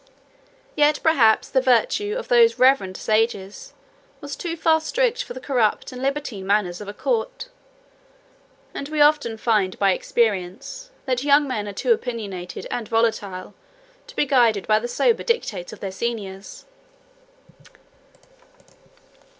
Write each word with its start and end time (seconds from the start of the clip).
Yet 0.75 0.99
perhaps 1.03 1.47
the 1.47 1.61
virtue 1.61 2.15
of 2.17 2.27
those 2.27 2.57
reverend 2.57 2.97
sages 2.97 3.73
was 4.19 4.35
too 4.35 4.57
strict 4.79 5.21
for 5.21 5.35
the 5.35 5.39
corrupt 5.39 5.91
and 5.91 6.01
libertine 6.01 6.47
manners 6.47 6.81
of 6.81 6.87
a 6.87 6.93
court: 6.95 7.49
and 8.73 8.89
we 8.89 8.99
often 8.99 9.37
find 9.37 9.77
by 9.77 9.91
experience, 9.91 10.89
that 11.05 11.23
young 11.23 11.47
men 11.47 11.67
are 11.67 11.71
too 11.71 11.93
opinionated 11.93 12.65
and 12.71 12.87
volatile 12.87 13.53
to 14.07 14.15
be 14.15 14.25
guided 14.25 14.65
by 14.67 14.79
the 14.79 14.87
sober 14.87 15.21
dictates 15.21 15.71
of 15.71 15.81
their 15.81 15.91
seniors. 15.91 16.65